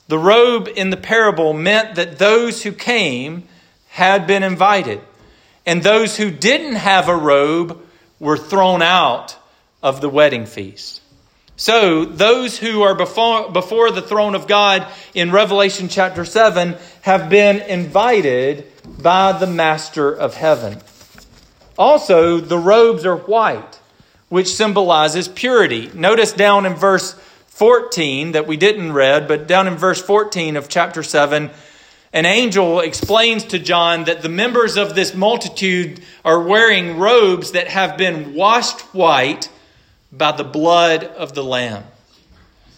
The 0.07 0.19
robe 0.19 0.69
in 0.75 0.91
the 0.91 0.97
parable 0.97 1.53
meant 1.53 1.95
that 1.95 2.19
those 2.19 2.63
who 2.63 2.71
came 2.71 3.47
had 3.89 4.27
been 4.27 4.43
invited, 4.43 5.01
and 5.65 5.81
those 5.81 6.15
who 6.15 6.29
didn't 6.29 6.75
have 6.75 7.09
a 7.09 7.15
robe 7.15 7.81
were 8.19 8.37
thrown 8.37 8.81
out 8.81 9.35
of 9.81 10.01
the 10.01 10.09
wedding 10.09 10.45
feast. 10.45 11.01
So, 11.57 12.03
those 12.03 12.57
who 12.57 12.81
are 12.81 12.95
before, 12.95 13.49
before 13.49 13.89
the 13.89 14.01
throne 14.01 14.35
of 14.35 14.45
God 14.45 14.85
in 15.13 15.31
Revelation 15.31 15.87
chapter 15.87 16.25
7 16.25 16.75
have 17.01 17.29
been 17.29 17.61
invited 17.61 18.69
by 18.85 19.31
the 19.31 19.47
Master 19.47 20.11
of 20.11 20.35
heaven. 20.35 20.79
Also, 21.77 22.39
the 22.39 22.57
robes 22.57 23.05
are 23.05 23.17
white 23.17 23.79
which 24.29 24.53
symbolizes 24.53 25.27
purity. 25.27 25.89
Notice 25.93 26.33
down 26.33 26.65
in 26.65 26.73
verse 26.73 27.13
14 27.47 28.33
that 28.33 28.47
we 28.47 28.57
didn't 28.57 28.93
read, 28.93 29.27
but 29.27 29.47
down 29.47 29.67
in 29.67 29.75
verse 29.75 30.01
14 30.01 30.57
of 30.57 30.67
chapter 30.67 31.03
7, 31.03 31.51
an 32.11 32.25
angel 32.25 32.79
explains 32.79 33.43
to 33.45 33.59
John 33.59 34.05
that 34.05 34.21
the 34.21 34.29
members 34.29 34.77
of 34.77 34.95
this 34.95 35.13
multitude 35.13 36.01
are 36.23 36.41
wearing 36.41 36.97
robes 36.97 37.51
that 37.51 37.67
have 37.67 37.97
been 37.97 38.33
washed 38.33 38.81
white 38.93 39.49
by 40.11 40.31
the 40.31 40.43
blood 40.43 41.03
of 41.03 41.33
the 41.33 41.43
Lamb. 41.43 41.83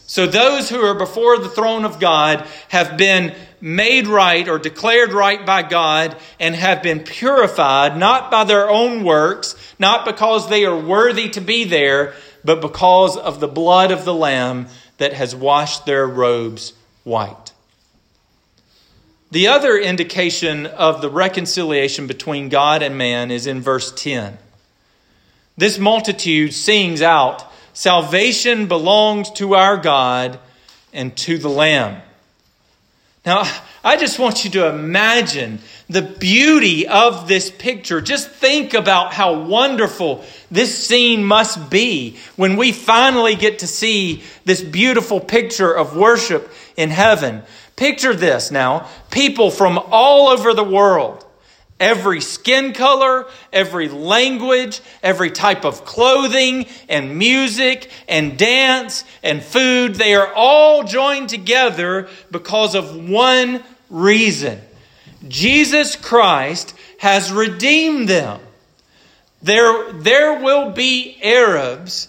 So 0.06 0.26
those 0.26 0.70
who 0.70 0.82
are 0.82 0.96
before 0.96 1.38
the 1.38 1.50
throne 1.50 1.86
of 1.86 2.00
God 2.00 2.48
have 2.70 2.98
been 2.98 3.36
made 3.60 4.08
right 4.08 4.48
or 4.48 4.60
declared 4.60 5.14
right 5.14 5.46
by 5.46 5.64
God 5.64 6.16
and 6.40 6.56
have 6.56 6.84
been 6.84 7.00
purified 7.00 7.98
not 7.98 8.30
by 8.30 8.44
their 8.44 8.70
own 8.70 9.04
works, 9.04 9.56
not 9.80 10.06
because 10.06 10.50
they 10.50 10.66
are 10.66 10.80
worthy 10.80 11.30
to 11.30 11.42
be 11.42 11.64
there, 11.64 12.14
but 12.44 12.62
because 12.62 13.18
of 13.18 13.40
the 13.40 13.48
blood 13.48 13.92
of 13.92 14.06
the 14.06 14.14
Lamb 14.14 14.68
that 14.98 15.14
has 15.14 15.36
washed 15.36 15.86
their 15.86 16.08
robes 16.08 16.74
white. 17.04 17.52
The 19.32 19.48
other 19.48 19.78
indication 19.78 20.66
of 20.66 21.02
the 21.02 21.10
reconciliation 21.10 22.08
between 22.08 22.50
God 22.50 22.82
and 22.82 22.98
man 22.98 23.30
is 23.30 23.46
in 23.46 23.62
verse 23.62 23.92
10. 23.92 24.38
This 25.58 25.78
multitude 25.78 26.54
sings 26.54 27.02
out, 27.02 27.52
Salvation 27.74 28.68
belongs 28.68 29.30
to 29.32 29.54
our 29.54 29.78
God 29.78 30.40
and 30.94 31.16
to 31.18 31.38
the 31.38 31.50
Lamb. 31.50 32.02
Now, 33.28 33.44
I 33.84 33.98
just 33.98 34.20
want 34.20 34.46
you 34.46 34.52
to 34.52 34.70
imagine 34.70 35.60
the 35.90 36.02
beauty 36.02 36.88
of 36.88 37.28
this 37.28 37.52
picture. 37.52 38.00
Just 38.00 38.30
think 38.30 38.74
about 38.74 39.14
how 39.14 39.42
wonderful 39.44 40.24
this 40.50 40.88
scene 40.88 41.26
must 41.26 41.70
be 41.70 42.18
when 42.38 42.56
we 42.56 42.72
finally 42.72 43.36
get 43.36 43.60
to 43.60 43.68
see 43.68 44.24
this 44.46 44.62
beautiful 44.62 45.20
picture 45.20 45.74
of 45.74 45.94
worship 45.94 46.50
in 46.78 46.90
heaven. 46.90 47.44
Picture 47.76 48.14
this 48.16 48.50
now 48.50 48.88
people 49.12 49.52
from 49.52 49.78
all 49.78 50.30
over 50.30 50.54
the 50.54 50.64
world 50.64 51.27
Every 51.80 52.22
skin 52.22 52.74
color, 52.74 53.28
every 53.54 53.88
language, 53.88 54.82
every 55.04 55.30
type 55.30 55.64
of 55.64 55.86
clothing 55.86 56.66
and 56.90 57.18
music 57.18 57.92
and 58.08 58.36
dance 58.38 59.04
and 59.22 59.44
food, 59.44 59.96
they 59.96 60.16
are 60.16 60.34
all 60.34 60.84
joined 60.84 61.30
together 61.30 62.10
because 62.32 62.74
of 62.74 63.08
one 63.10 63.64
reason. 63.92 64.60
Jesus 65.28 65.96
Christ 65.96 66.74
has 66.98 67.32
redeemed 67.32 68.10
them. 68.10 68.40
There, 69.44 69.94
there 69.94 70.42
will 70.42 70.72
be 70.72 71.20
Arabs, 71.22 72.08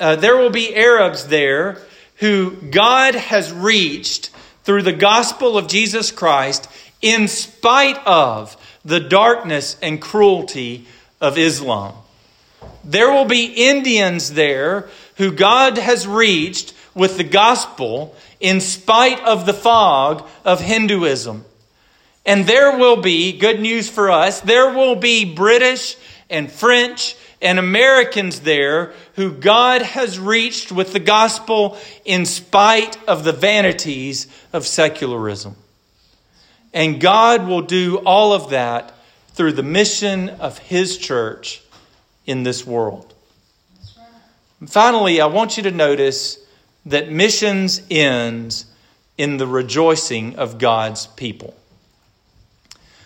uh, 0.00 0.16
there 0.16 0.36
will 0.36 0.50
be 0.50 0.74
Arabs 0.74 1.28
there 1.28 1.78
who 2.16 2.50
God 2.50 3.14
has 3.14 3.52
reached 3.52 4.30
through 4.64 4.82
the 4.82 4.92
gospel 4.92 5.56
of 5.56 5.68
Jesus 5.68 6.10
Christ 6.10 6.68
in 7.00 7.28
spite 7.28 7.98
of 8.06 8.55
the 8.86 9.00
darkness 9.00 9.76
and 9.82 10.00
cruelty 10.00 10.86
of 11.20 11.36
Islam. 11.36 11.94
There 12.84 13.10
will 13.12 13.24
be 13.24 13.68
Indians 13.68 14.32
there 14.32 14.88
who 15.16 15.32
God 15.32 15.76
has 15.76 16.06
reached 16.06 16.72
with 16.94 17.16
the 17.16 17.24
gospel 17.24 18.14
in 18.40 18.60
spite 18.60 19.20
of 19.24 19.44
the 19.44 19.52
fog 19.52 20.26
of 20.44 20.60
Hinduism. 20.60 21.44
And 22.24 22.46
there 22.46 22.78
will 22.78 22.96
be, 23.02 23.38
good 23.38 23.60
news 23.60 23.88
for 23.88 24.10
us, 24.10 24.40
there 24.40 24.72
will 24.72 24.96
be 24.96 25.34
British 25.34 25.96
and 26.30 26.50
French 26.50 27.16
and 27.42 27.58
Americans 27.58 28.40
there 28.40 28.92
who 29.14 29.32
God 29.32 29.82
has 29.82 30.18
reached 30.18 30.72
with 30.72 30.92
the 30.92 31.00
gospel 31.00 31.76
in 32.04 32.24
spite 32.24 32.96
of 33.08 33.24
the 33.24 33.32
vanities 33.32 34.26
of 34.52 34.66
secularism. 34.66 35.56
And 36.72 37.00
God 37.00 37.46
will 37.46 37.62
do 37.62 37.98
all 37.98 38.32
of 38.32 38.50
that 38.50 38.92
through 39.28 39.52
the 39.52 39.62
mission 39.62 40.28
of 40.28 40.58
His 40.58 40.98
church 40.98 41.62
in 42.26 42.42
this 42.42 42.66
world. 42.66 43.14
Finally, 44.66 45.20
I 45.20 45.26
want 45.26 45.56
you 45.56 45.62
to 45.64 45.70
notice 45.70 46.38
that 46.86 47.10
missions 47.10 47.82
ends 47.90 48.66
in 49.18 49.36
the 49.36 49.46
rejoicing 49.46 50.36
of 50.36 50.58
God's 50.58 51.06
people. 51.06 51.54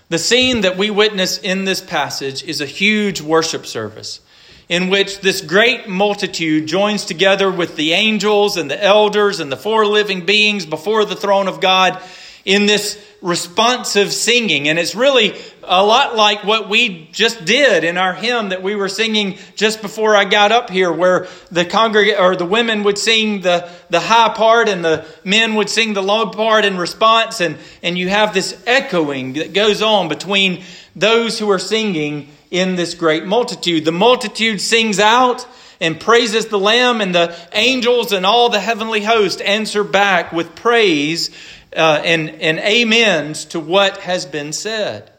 The 0.09 0.19
scene 0.19 0.63
that 0.63 0.77
we 0.77 0.91
witness 0.91 1.39
in 1.39 1.65
this 1.65 1.81
passage 1.81 2.43
is 2.43 2.61
a 2.61 2.67
huge 2.67 3.21
worship 3.21 3.67
service 3.67 4.21
in 4.69 4.89
which 4.89 5.21
this 5.21 5.41
great 5.41 5.89
multitude 5.89 6.67
joins 6.67 7.05
together 7.05 7.51
with 7.51 7.75
the 7.75 7.93
angels 7.93 8.57
and 8.57 8.71
the 8.71 8.83
elders 8.83 9.41
and 9.41 9.51
the 9.51 9.57
four 9.57 9.85
living 9.85 10.25
beings 10.25 10.65
before 10.65 11.05
the 11.05 11.17
throne 11.17 11.49
of 11.49 11.61
God 11.61 12.01
in 12.45 12.67
this 12.67 12.97
responsive 13.23 14.13
singing. 14.13 14.69
And 14.69 14.79
it's 14.79 14.95
really 14.95 15.35
a 15.63 15.85
lot 15.85 16.17
like 16.17 16.43
what 16.43 16.69
we 16.69 17.09
just 17.13 17.45
did 17.45 17.85
in 17.85 17.97
our 17.97 18.15
hymn 18.15 18.49
that 18.49 18.63
we 18.63 18.75
were 18.75 18.89
singing 18.89 19.39
just 19.57 19.83
before 19.83 20.17
I 20.17 20.25
got 20.25 20.53
up 20.53 20.71
here, 20.71 20.91
where 20.91 21.29
the 21.51 21.65
congregate 21.65 22.19
or 22.19 22.35
the 22.35 22.47
women 22.47 22.83
would 22.85 22.99
sing 22.99 23.43
the, 23.43 23.71
the 23.91 24.01
high 24.01 24.31
part 24.31 24.69
and 24.69 24.85
the 24.85 25.07
men 25.23 25.55
would 25.55 25.69
sing 25.69 25.93
the 25.93 26.03
low 26.03 26.31
part 26.31 26.65
in 26.65 26.79
response. 26.79 27.41
And, 27.41 27.59
and 27.83 27.99
you 27.99 28.09
have 28.09 28.33
this 28.33 28.63
echoing 28.67 29.35
that 29.35 29.53
goes 29.53 29.83
on 29.83 30.09
between 30.09 30.63
those 30.97 31.39
who 31.39 31.51
are 31.51 31.59
singing 31.59 32.29
in 32.51 32.77
this 32.77 32.95
great 32.95 33.25
multitude. 33.25 33.85
The 33.85 33.93
multitude 33.93 34.61
sings 34.61 34.99
out 34.99 35.47
and 35.81 35.99
praises 35.99 36.47
the 36.47 36.59
Lamb, 36.59 37.01
and 37.01 37.15
the 37.15 37.35
angels 37.55 38.13
and 38.13 38.27
all 38.27 38.51
the 38.51 38.61
heavenly 38.61 39.01
host 39.01 39.41
answer 39.41 39.83
back 39.83 40.31
with 40.31 40.55
praise 40.55 41.31
uh, 41.75 42.03
and, 42.05 42.31
and 42.31 42.59
amens 42.59 43.45
to 43.47 43.61
what 43.61 43.99
has 43.99 44.27
been 44.27 44.53
said. 44.53 45.11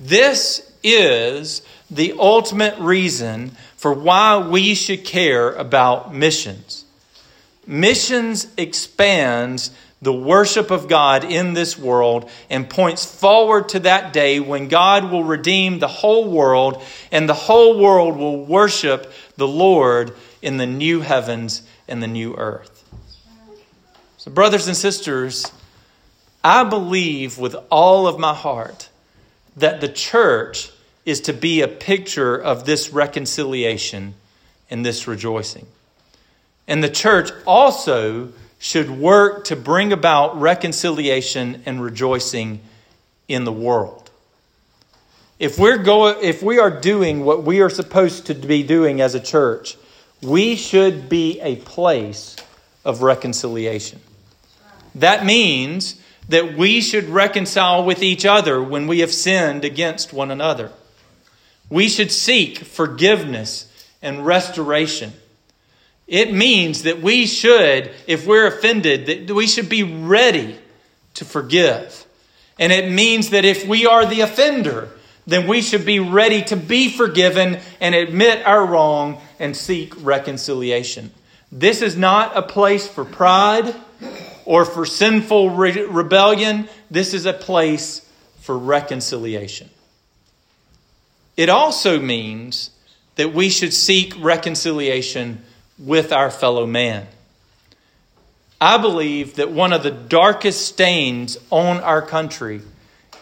This 0.00 0.70
is 0.82 1.62
the 1.90 2.14
ultimate 2.18 2.78
reason 2.78 3.52
for 3.76 3.92
why 3.92 4.38
we 4.38 4.74
should 4.74 5.04
care 5.04 5.52
about 5.52 6.14
missions. 6.14 6.84
Missions 7.66 8.46
expands 8.56 9.70
the 10.00 10.12
worship 10.12 10.70
of 10.70 10.88
God 10.88 11.24
in 11.24 11.54
this 11.54 11.76
world 11.76 12.30
and 12.48 12.68
points 12.68 13.04
forward 13.04 13.70
to 13.70 13.80
that 13.80 14.12
day 14.12 14.38
when 14.38 14.68
God 14.68 15.10
will 15.10 15.24
redeem 15.24 15.78
the 15.78 15.88
whole 15.88 16.30
world 16.30 16.82
and 17.10 17.28
the 17.28 17.34
whole 17.34 17.78
world 17.78 18.16
will 18.16 18.44
worship 18.44 19.12
the 19.36 19.48
Lord 19.48 20.14
in 20.40 20.56
the 20.56 20.66
new 20.66 21.00
heavens 21.00 21.62
and 21.88 22.02
the 22.02 22.06
new 22.06 22.36
earth. 22.36 22.84
So, 24.18 24.30
brothers 24.30 24.68
and 24.68 24.76
sisters, 24.76 25.50
I 26.48 26.64
believe 26.64 27.36
with 27.36 27.54
all 27.70 28.06
of 28.06 28.18
my 28.18 28.32
heart 28.32 28.88
that 29.58 29.82
the 29.82 29.88
church 29.88 30.70
is 31.04 31.20
to 31.22 31.34
be 31.34 31.60
a 31.60 31.68
picture 31.68 32.34
of 32.34 32.64
this 32.64 32.88
reconciliation 32.88 34.14
and 34.70 34.82
this 34.82 35.06
rejoicing. 35.06 35.66
And 36.66 36.82
the 36.82 36.88
church 36.88 37.30
also 37.46 38.32
should 38.58 38.88
work 38.88 39.44
to 39.44 39.56
bring 39.56 39.92
about 39.92 40.40
reconciliation 40.40 41.64
and 41.66 41.82
rejoicing 41.82 42.60
in 43.28 43.44
the 43.44 43.52
world. 43.52 44.10
If 45.38 45.58
we're 45.58 45.76
going 45.76 46.16
if 46.22 46.42
we 46.42 46.58
are 46.58 46.70
doing 46.70 47.26
what 47.26 47.42
we 47.42 47.60
are 47.60 47.68
supposed 47.68 48.24
to 48.28 48.34
be 48.34 48.62
doing 48.62 49.02
as 49.02 49.14
a 49.14 49.20
church, 49.20 49.76
we 50.22 50.56
should 50.56 51.10
be 51.10 51.40
a 51.42 51.56
place 51.56 52.36
of 52.86 53.02
reconciliation. 53.02 54.00
That 54.94 55.26
means 55.26 56.00
that 56.28 56.56
we 56.56 56.80
should 56.80 57.08
reconcile 57.08 57.84
with 57.84 58.02
each 58.02 58.26
other 58.26 58.62
when 58.62 58.86
we 58.86 59.00
have 59.00 59.12
sinned 59.12 59.64
against 59.64 60.12
one 60.12 60.30
another. 60.30 60.70
We 61.70 61.88
should 61.88 62.12
seek 62.12 62.58
forgiveness 62.58 63.70
and 64.02 64.24
restoration. 64.24 65.12
It 66.06 66.32
means 66.32 66.84
that 66.84 67.00
we 67.02 67.26
should, 67.26 67.90
if 68.06 68.26
we're 68.26 68.46
offended, 68.46 69.26
that 69.26 69.34
we 69.34 69.46
should 69.46 69.68
be 69.68 69.82
ready 69.82 70.58
to 71.14 71.24
forgive. 71.24 72.06
And 72.58 72.72
it 72.72 72.90
means 72.90 73.30
that 73.30 73.44
if 73.44 73.66
we 73.66 73.86
are 73.86 74.06
the 74.06 74.22
offender, 74.22 74.90
then 75.26 75.46
we 75.46 75.60
should 75.60 75.84
be 75.84 76.00
ready 76.00 76.42
to 76.44 76.56
be 76.56 76.88
forgiven 76.90 77.58
and 77.80 77.94
admit 77.94 78.44
our 78.46 78.64
wrong 78.64 79.20
and 79.38 79.56
seek 79.56 79.92
reconciliation. 80.02 81.12
This 81.52 81.82
is 81.82 81.96
not 81.96 82.36
a 82.36 82.42
place 82.42 82.88
for 82.88 83.04
pride 83.04 83.74
or 84.48 84.64
for 84.64 84.86
sinful 84.86 85.50
re- 85.50 85.84
rebellion. 85.84 86.66
This 86.90 87.12
is 87.12 87.26
a 87.26 87.34
place 87.34 88.10
for 88.40 88.56
reconciliation. 88.56 89.68
It 91.36 91.50
also 91.50 92.00
means 92.00 92.70
that 93.16 93.34
we 93.34 93.50
should 93.50 93.74
seek 93.74 94.14
reconciliation 94.18 95.44
with 95.78 96.14
our 96.14 96.30
fellow 96.30 96.64
man. 96.64 97.06
I 98.58 98.78
believe 98.78 99.34
that 99.34 99.50
one 99.50 99.74
of 99.74 99.82
the 99.82 99.90
darkest 99.90 100.66
stains 100.66 101.36
on 101.50 101.80
our 101.80 102.00
country 102.00 102.62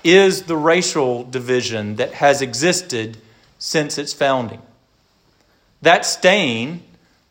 is 0.05 0.45
the 0.45 0.57
racial 0.57 1.25
division 1.25 1.97
that 1.97 2.13
has 2.13 2.41
existed 2.41 3.19
since 3.59 3.99
its 3.99 4.13
founding. 4.13 4.63
That 5.83 6.07
stain 6.07 6.85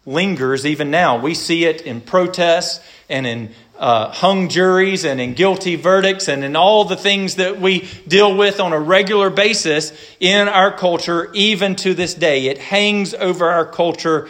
lingers 0.05 0.65
even 0.65 0.91
now. 0.91 1.17
We 1.17 1.33
see 1.33 1.63
it 1.63 1.81
in 1.81 2.01
protests 2.01 2.85
and 3.09 3.25
in 3.25 3.53
uh, 3.77 4.09
hung 4.09 4.49
juries 4.49 5.03
and 5.05 5.19
in 5.19 5.33
guilty 5.33 5.75
verdicts 5.75 6.27
and 6.27 6.43
in 6.43 6.55
all 6.55 6.85
the 6.85 6.95
things 6.95 7.35
that 7.35 7.59
we 7.59 7.87
deal 8.07 8.35
with 8.35 8.59
on 8.59 8.73
a 8.73 8.79
regular 8.79 9.29
basis 9.29 9.91
in 10.19 10.47
our 10.47 10.71
culture, 10.71 11.31
even 11.33 11.75
to 11.75 11.93
this 11.93 12.13
day. 12.13 12.47
It 12.47 12.57
hangs 12.57 13.13
over 13.13 13.49
our 13.49 13.65
culture 13.65 14.29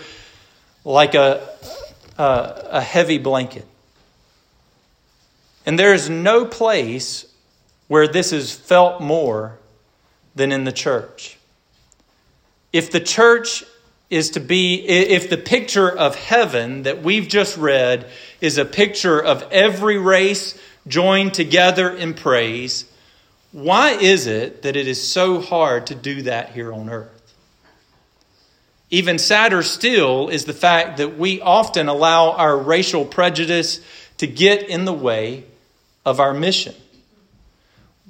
like 0.83 1.15
a, 1.15 1.47
a, 2.17 2.67
a 2.71 2.81
heavy 2.81 3.17
blanket. 3.17 3.65
And 5.65 5.79
there 5.79 5.93
is 5.93 6.09
no 6.09 6.45
place 6.45 7.25
where 7.87 8.07
this 8.07 8.31
is 8.31 8.53
felt 8.53 9.01
more 9.01 9.57
than 10.35 10.51
in 10.51 10.63
the 10.63 10.71
church. 10.71 11.37
If 12.73 12.91
the 12.91 12.99
church 12.99 13.63
is 14.09 14.31
to 14.31 14.39
be, 14.39 14.75
if 14.85 15.29
the 15.29 15.37
picture 15.37 15.89
of 15.89 16.15
heaven 16.15 16.83
that 16.83 17.01
we've 17.01 17.27
just 17.27 17.57
read 17.57 18.09
is 18.39 18.57
a 18.57 18.65
picture 18.65 19.19
of 19.19 19.43
every 19.51 19.97
race 19.97 20.57
joined 20.87 21.33
together 21.33 21.89
in 21.89 22.13
praise, 22.13 22.85
why 23.51 23.91
is 23.91 24.27
it 24.27 24.61
that 24.61 24.75
it 24.75 24.87
is 24.87 25.01
so 25.01 25.41
hard 25.41 25.87
to 25.87 25.95
do 25.95 26.23
that 26.23 26.51
here 26.51 26.71
on 26.71 26.89
earth? 26.89 27.33
Even 28.91 29.17
sadder 29.17 29.63
still 29.63 30.29
is 30.29 30.45
the 30.45 30.53
fact 30.53 30.97
that 30.97 31.17
we 31.17 31.41
often 31.41 31.87
allow 31.87 32.31
our 32.31 32.55
racial 32.55 33.05
prejudice 33.05 33.81
to 34.17 34.27
get 34.27 34.69
in 34.69 34.85
the 34.85 34.93
way 34.93 35.43
of 36.05 36.19
our 36.19 36.33
mission. 36.33 36.75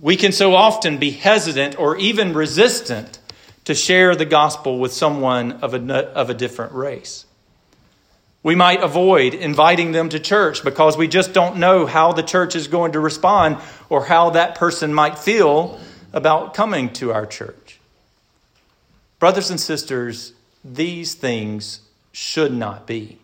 We 0.02 0.18
can 0.18 0.34
so 0.34 0.54
often 0.54 0.98
be 0.98 1.12
hesitant 1.12 1.80
or 1.80 1.96
even 1.96 2.34
resistant 2.34 3.20
to 3.66 3.76
share 3.76 4.16
the 4.16 4.26
gospel 4.26 4.80
with 4.80 4.94
someone 4.94 5.54
of 5.54 5.74
a, 5.74 5.96
of 6.14 6.30
a 6.30 6.34
different 6.34 6.74
race. 6.74 7.26
We 8.44 8.54
might 8.54 8.84
avoid 8.84 9.34
inviting 9.34 9.92
them 9.92 10.10
to 10.10 10.20
church 10.20 10.64
because 10.64 10.98
we 10.98 11.08
just 11.08 11.34
don't 11.34 11.58
know 11.58 11.88
how 11.88 12.14
the 12.14 12.22
church 12.22 12.56
is 12.56 12.68
going 12.68 12.92
to 12.92 13.00
respond 13.00 13.58
or 13.90 14.06
how 14.06 14.30
that 14.32 14.56
person 14.56 14.94
might 14.94 15.18
feel 15.18 15.80
about 16.14 16.54
coming 16.54 16.94
to 16.94 17.12
our 17.12 17.26
church. 17.26 17.80
Brothers 19.18 19.50
and 19.50 19.60
sisters, 19.60 20.34
these 20.64 21.16
things 21.16 21.82
should 22.12 22.54
not 22.54 22.86
be. 22.86 23.18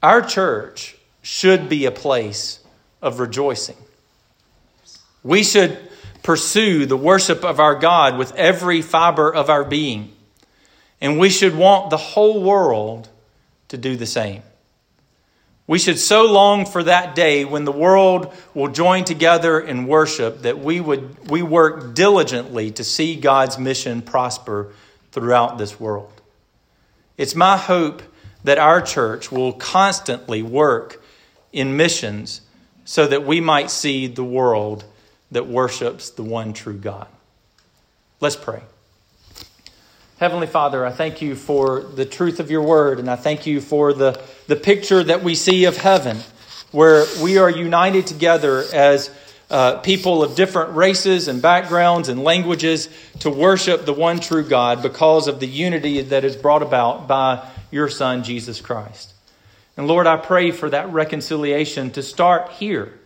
Our 0.00 0.22
church 0.22 0.96
should 1.22 1.68
be 1.68 1.86
a 1.86 1.90
place 1.90 2.60
of 3.02 3.18
rejoicing. 3.18 3.76
We 5.24 5.42
should 5.42 5.76
pursue 6.28 6.84
the 6.84 6.94
worship 6.94 7.42
of 7.42 7.58
our 7.58 7.74
God 7.74 8.18
with 8.18 8.34
every 8.34 8.82
fiber 8.82 9.34
of 9.34 9.48
our 9.48 9.64
being. 9.64 10.12
And 11.00 11.18
we 11.18 11.30
should 11.30 11.56
want 11.56 11.88
the 11.88 11.96
whole 11.96 12.42
world 12.42 13.08
to 13.68 13.78
do 13.78 13.96
the 13.96 14.04
same. 14.04 14.42
We 15.66 15.78
should 15.78 15.98
so 15.98 16.30
long 16.30 16.66
for 16.66 16.82
that 16.82 17.14
day 17.14 17.46
when 17.46 17.64
the 17.64 17.72
world 17.72 18.30
will 18.52 18.68
join 18.68 19.04
together 19.04 19.58
in 19.58 19.86
worship 19.86 20.42
that 20.42 20.58
we 20.58 20.82
would 20.82 21.30
we 21.30 21.40
work 21.40 21.94
diligently 21.94 22.72
to 22.72 22.84
see 22.84 23.16
God's 23.16 23.58
mission 23.58 24.02
prosper 24.02 24.74
throughout 25.12 25.56
this 25.56 25.80
world. 25.80 26.20
It's 27.16 27.34
my 27.34 27.56
hope 27.56 28.02
that 28.44 28.58
our 28.58 28.82
church 28.82 29.32
will 29.32 29.54
constantly 29.54 30.42
work 30.42 31.02
in 31.54 31.78
missions 31.78 32.42
so 32.84 33.06
that 33.06 33.24
we 33.24 33.40
might 33.40 33.70
see 33.70 34.08
the 34.08 34.24
world 34.24 34.84
that 35.30 35.46
worships 35.46 36.10
the 36.10 36.22
one 36.22 36.52
true 36.52 36.76
God. 36.76 37.08
Let's 38.20 38.36
pray. 38.36 38.62
Heavenly 40.18 40.48
Father, 40.48 40.84
I 40.84 40.90
thank 40.90 41.22
you 41.22 41.36
for 41.36 41.80
the 41.80 42.04
truth 42.04 42.40
of 42.40 42.50
your 42.50 42.62
word, 42.62 42.98
and 42.98 43.08
I 43.08 43.14
thank 43.14 43.46
you 43.46 43.60
for 43.60 43.92
the, 43.92 44.20
the 44.48 44.56
picture 44.56 45.04
that 45.04 45.22
we 45.22 45.36
see 45.36 45.64
of 45.64 45.76
heaven, 45.76 46.18
where 46.72 47.06
we 47.22 47.38
are 47.38 47.48
united 47.48 48.08
together 48.08 48.64
as 48.72 49.10
uh, 49.50 49.78
people 49.78 50.22
of 50.22 50.34
different 50.34 50.74
races 50.74 51.28
and 51.28 51.40
backgrounds 51.40 52.08
and 52.08 52.24
languages 52.24 52.88
to 53.20 53.30
worship 53.30 53.86
the 53.86 53.92
one 53.92 54.18
true 54.18 54.46
God 54.46 54.82
because 54.82 55.28
of 55.28 55.40
the 55.40 55.46
unity 55.46 56.02
that 56.02 56.24
is 56.24 56.36
brought 56.36 56.62
about 56.62 57.06
by 57.06 57.48
your 57.70 57.88
Son, 57.88 58.24
Jesus 58.24 58.60
Christ. 58.60 59.14
And 59.76 59.86
Lord, 59.86 60.08
I 60.08 60.16
pray 60.16 60.50
for 60.50 60.68
that 60.70 60.92
reconciliation 60.92 61.92
to 61.92 62.02
start 62.02 62.50
here. 62.52 62.97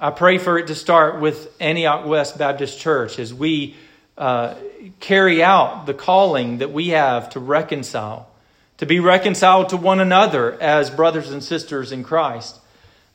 I 0.00 0.10
pray 0.10 0.38
for 0.38 0.56
it 0.58 0.68
to 0.68 0.76
start 0.76 1.20
with 1.20 1.52
Antioch 1.60 2.06
West 2.06 2.38
Baptist 2.38 2.78
Church 2.78 3.18
as 3.18 3.34
we 3.34 3.74
uh, 4.16 4.54
carry 5.00 5.42
out 5.42 5.86
the 5.86 5.94
calling 5.94 6.58
that 6.58 6.72
we 6.72 6.90
have 6.90 7.30
to 7.30 7.40
reconcile, 7.40 8.28
to 8.76 8.86
be 8.86 9.00
reconciled 9.00 9.70
to 9.70 9.76
one 9.76 9.98
another 9.98 10.60
as 10.60 10.88
brothers 10.88 11.32
and 11.32 11.42
sisters 11.42 11.90
in 11.90 12.04
Christ, 12.04 12.60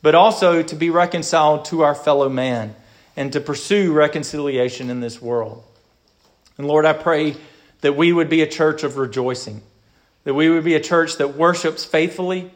but 0.01 0.13
also 0.13 0.61
to 0.61 0.75
be 0.75 0.89
reconciled 0.89 1.63
to 1.65 1.83
our 1.83 1.95
fellow 1.95 2.27
man 2.27 2.75
and 3.15 3.31
to 3.31 3.39
pursue 3.39 3.93
reconciliation 3.93 4.89
in 4.89 4.99
this 4.99 5.21
world. 5.21 5.63
And 6.57 6.67
Lord, 6.67 6.85
I 6.85 6.91
pray 6.91 7.37
that 7.79 7.95
we 7.95 8.11
would 8.11 8.27
be 8.27 8.41
a 8.41 8.47
church 8.47 8.83
of 8.83 8.97
rejoicing, 8.97 9.61
that 10.25 10.33
we 10.33 10.49
would 10.49 10.65
be 10.65 10.75
a 10.75 10.81
church 10.81 11.15
that 11.15 11.37
worships 11.37 11.85
faithfully, 11.85 12.51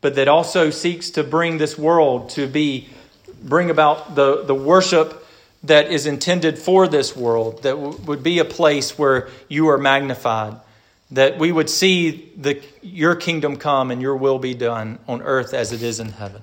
but 0.00 0.14
that 0.14 0.28
also 0.28 0.70
seeks 0.70 1.10
to 1.10 1.24
bring 1.24 1.58
this 1.58 1.76
world 1.76 2.30
to 2.30 2.46
be, 2.46 2.88
bring 3.44 3.70
about 3.70 4.14
the, 4.14 4.42
the 4.44 4.54
worship 4.54 5.26
that 5.64 5.90
is 5.90 6.06
intended 6.06 6.58
for 6.58 6.88
this 6.88 7.16
world, 7.16 7.62
that 7.62 7.72
w- 7.72 7.96
would 8.04 8.22
be 8.22 8.38
a 8.38 8.44
place 8.44 8.98
where 8.98 9.28
you 9.48 9.68
are 9.68 9.78
magnified, 9.78 10.56
that 11.10 11.38
we 11.38 11.52
would 11.52 11.70
see 11.70 12.32
the, 12.36 12.60
your 12.82 13.14
kingdom 13.14 13.56
come 13.56 13.90
and 13.90 14.02
your 14.02 14.16
will 14.16 14.38
be 14.38 14.54
done 14.54 14.98
on 15.06 15.22
earth 15.22 15.54
as 15.54 15.72
it 15.72 15.82
is 15.82 16.00
in 16.00 16.10
heaven. 16.10 16.42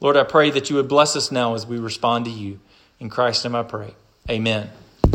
Lord, 0.00 0.16
I 0.16 0.24
pray 0.24 0.50
that 0.50 0.70
you 0.70 0.76
would 0.76 0.88
bless 0.88 1.16
us 1.16 1.30
now 1.30 1.54
as 1.54 1.66
we 1.66 1.78
respond 1.78 2.24
to 2.26 2.30
you. 2.30 2.60
In 3.00 3.10
Christ's 3.10 3.44
name 3.44 3.54
I 3.54 3.62
pray. 3.62 3.94
Amen. 4.30 4.70